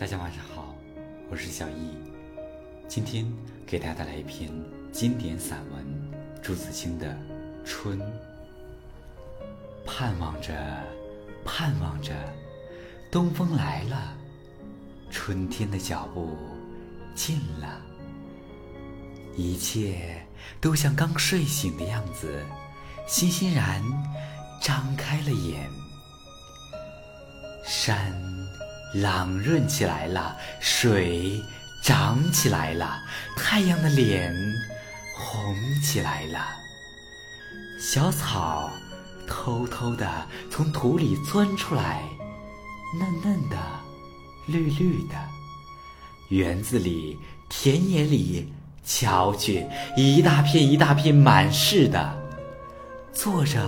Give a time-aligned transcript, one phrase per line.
[0.00, 0.74] 大家晚上好，
[1.30, 1.94] 我是小易，
[2.88, 3.30] 今天
[3.66, 4.50] 给大家带来一篇
[4.90, 5.84] 经典散文
[6.40, 7.08] 朱自清的
[7.66, 8.00] 《春》。
[9.84, 10.54] 盼望着，
[11.44, 12.14] 盼望着，
[13.10, 14.16] 东风来了，
[15.10, 16.34] 春天的脚步
[17.14, 17.82] 近了，
[19.36, 20.26] 一切
[20.62, 22.42] 都像刚睡醒的样子，
[23.06, 23.84] 欣欣然
[24.62, 25.68] 张开了眼，
[27.66, 28.29] 山。
[28.94, 31.42] 朗润起来了，水
[31.82, 33.02] 涨起来了，
[33.36, 34.34] 太阳的脸
[35.16, 36.44] 红起来了。
[37.78, 38.70] 小草
[39.26, 42.02] 偷偷的从土里钻出来，
[42.98, 43.56] 嫩嫩的，
[44.46, 45.14] 绿绿的。
[46.28, 47.18] 园子里、
[47.48, 48.52] 田野里，
[48.84, 49.66] 瞧去，
[49.96, 52.22] 一大片一大片满是的，
[53.12, 53.60] 坐着，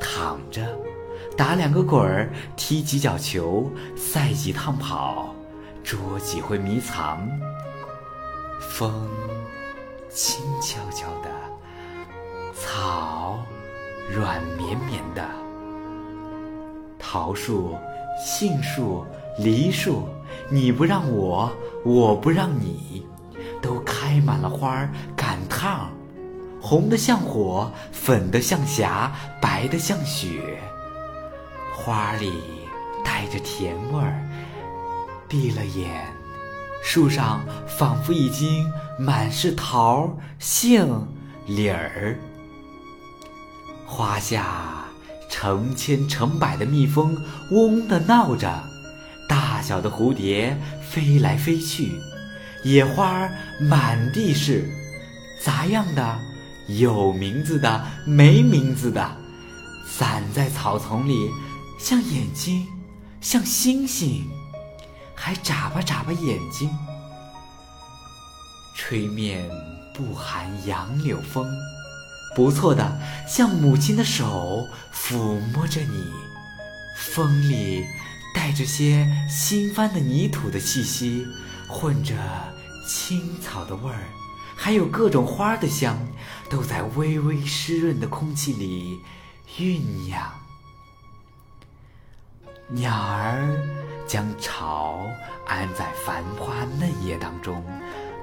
[0.00, 0.85] 躺着。
[1.36, 5.34] 打两个滚儿，踢几脚球，赛几趟跑，
[5.84, 7.28] 捉几回迷藏。
[8.58, 9.10] 风
[10.08, 11.30] 轻悄悄的，
[12.54, 13.38] 草
[14.10, 15.22] 软绵绵的。
[16.98, 17.76] 桃树、
[18.18, 19.04] 杏树、
[19.38, 20.08] 梨树，
[20.48, 21.52] 你不让我，
[21.84, 23.06] 我不让你，
[23.60, 25.90] 都开满了花赶趟，
[26.62, 30.58] 红的像火，粉的像霞，白的像雪。
[31.76, 32.32] 花里
[33.04, 34.26] 带着甜味儿，
[35.28, 36.06] 闭了眼，
[36.82, 38.66] 树上仿佛已经
[38.98, 41.06] 满是桃、杏、
[41.46, 42.18] 李儿。
[43.84, 44.84] 花下
[45.30, 47.16] 成千成百的蜜蜂
[47.52, 48.64] 嗡的闹着，
[49.28, 51.92] 大小的蝴蝶飞来飞去，
[52.64, 53.28] 野花
[53.60, 54.68] 满地是，
[55.40, 56.18] 杂样的，
[56.66, 59.16] 有名字的，没名字的，
[59.86, 61.14] 散在草丛里。
[61.78, 62.66] 像眼睛，
[63.20, 64.28] 像星星，
[65.14, 66.70] 还眨巴眨巴眼睛。
[68.74, 69.48] 吹面
[69.94, 71.46] 不寒杨柳风，
[72.34, 76.12] 不错的，像母亲的手抚摸着你。
[76.98, 77.84] 风里
[78.34, 81.26] 带着些新翻的泥土的气息，
[81.68, 82.14] 混着
[82.88, 84.08] 青草的味儿，
[84.54, 85.98] 还有各种花的香，
[86.48, 89.00] 都在微微湿润的空气里
[89.58, 90.45] 酝酿。
[92.68, 93.46] 鸟儿
[94.08, 95.06] 将巢
[95.46, 97.62] 安在繁花嫩叶当中，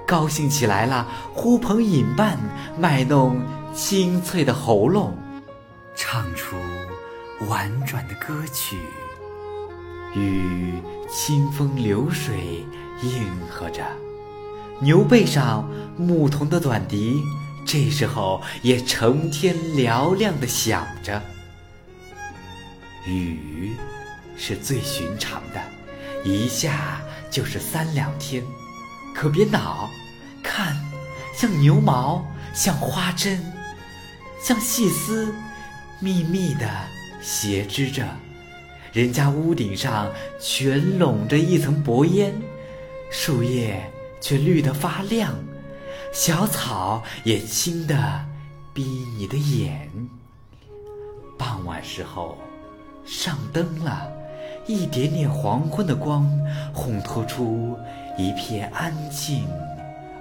[0.06, 2.38] 高兴起来了，呼朋引伴，
[2.78, 3.42] 卖弄
[3.74, 5.18] 清脆的喉咙，
[5.96, 6.58] 唱出
[7.48, 8.78] 婉转的歌曲，
[10.14, 10.74] 与
[11.10, 12.66] 清风流水
[13.02, 13.82] 应和着。
[14.80, 17.24] 牛背上牧童的短笛，
[17.66, 21.22] 这时候也成天嘹亮的响着。
[23.06, 23.72] 雨。
[24.38, 25.62] 是最寻常的，
[26.24, 28.44] 一下就是三两天，
[29.14, 29.90] 可别恼。
[30.42, 30.76] 看，
[31.34, 33.42] 像牛毛，像花针，
[34.42, 35.34] 像细丝，
[36.00, 36.70] 密密的
[37.22, 38.06] 斜织着。
[38.92, 42.34] 人家屋顶上全笼着一层薄烟，
[43.10, 43.90] 树叶
[44.20, 45.34] 却绿得发亮，
[46.12, 48.26] 小草也青得
[48.74, 48.84] 逼
[49.18, 49.90] 你的眼。
[51.38, 52.38] 傍晚时候，
[53.06, 54.12] 上灯了。
[54.66, 56.26] 一点点黄昏的光，
[56.74, 57.78] 烘托出
[58.18, 59.46] 一片安静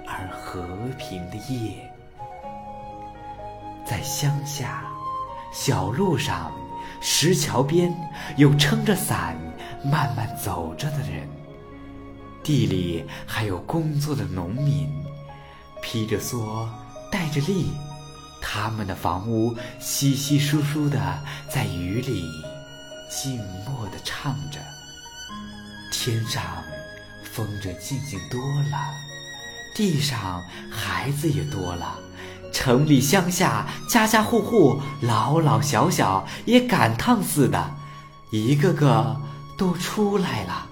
[0.05, 0.67] 而和
[0.97, 1.89] 平的夜。
[3.85, 4.83] 在乡下，
[5.53, 6.51] 小路上、
[6.99, 7.93] 石桥边，
[8.35, 9.35] 有撑着伞
[9.83, 11.25] 慢慢走着的人；
[12.43, 14.89] 地里还有工作的农民，
[15.81, 16.67] 披着蓑，
[17.09, 17.67] 戴着笠，
[18.41, 20.99] 他们的房屋稀稀疏疏的
[21.47, 22.52] 在雨里。
[23.21, 24.59] 静默地唱着，
[25.91, 26.41] 天上
[27.23, 28.41] 风筝静静多
[28.71, 28.91] 了，
[29.75, 31.99] 地上孩子也多了，
[32.51, 37.75] 城里乡下家家户户老老小小也赶趟似的，
[38.31, 39.15] 一个个
[39.59, 40.67] 都出来了，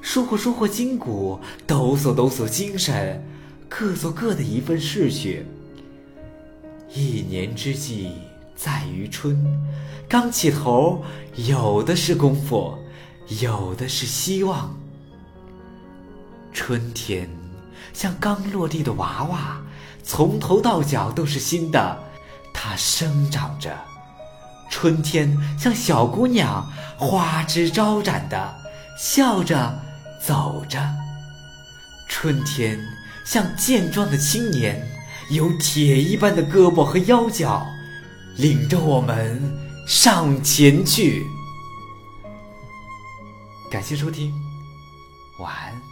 [0.00, 3.26] 舒活舒活筋骨，抖擞抖擞精神，
[3.68, 5.44] 各做各的一份事去。
[6.94, 8.12] 一年之计。
[8.56, 9.36] 在于春，
[10.08, 11.02] 刚起头，
[11.34, 12.78] 有的是功夫，
[13.40, 14.74] 有的是希望。
[16.52, 17.28] 春天
[17.92, 19.60] 像刚落地的娃娃，
[20.02, 21.98] 从头到脚都是新的，
[22.52, 23.76] 它生长着。
[24.70, 28.54] 春天像小姑娘，花枝招展的，
[28.98, 29.78] 笑着
[30.20, 30.80] 走着。
[32.08, 32.78] 春天
[33.24, 34.86] 像健壮的青年，
[35.30, 37.66] 有铁一般的胳膊和腰脚。
[38.36, 39.40] 领着我们
[39.86, 41.26] 上前去。
[43.70, 44.32] 感谢收听，
[45.38, 45.83] 晚安。